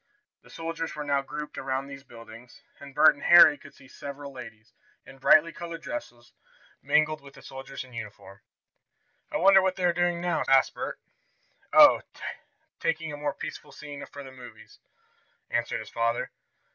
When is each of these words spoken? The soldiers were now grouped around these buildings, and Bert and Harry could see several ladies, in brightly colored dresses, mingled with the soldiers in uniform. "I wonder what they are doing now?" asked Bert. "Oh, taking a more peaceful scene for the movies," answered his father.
The 0.41 0.49
soldiers 0.49 0.95
were 0.95 1.03
now 1.03 1.21
grouped 1.21 1.59
around 1.59 1.85
these 1.85 2.03
buildings, 2.03 2.63
and 2.79 2.95
Bert 2.95 3.13
and 3.13 3.21
Harry 3.23 3.55
could 3.55 3.75
see 3.75 3.87
several 3.87 4.33
ladies, 4.33 4.73
in 5.05 5.19
brightly 5.19 5.51
colored 5.53 5.83
dresses, 5.83 6.33
mingled 6.81 7.21
with 7.21 7.35
the 7.35 7.43
soldiers 7.43 7.83
in 7.83 7.93
uniform. 7.93 8.41
"I 9.31 9.37
wonder 9.37 9.61
what 9.61 9.75
they 9.75 9.83
are 9.85 9.93
doing 9.93 10.19
now?" 10.19 10.41
asked 10.47 10.73
Bert. 10.73 10.99
"Oh, 11.71 12.01
taking 12.79 13.13
a 13.13 13.17
more 13.17 13.35
peaceful 13.35 13.71
scene 13.71 14.03
for 14.07 14.23
the 14.23 14.31
movies," 14.31 14.79
answered 15.51 15.79
his 15.81 15.89
father. 15.91 16.31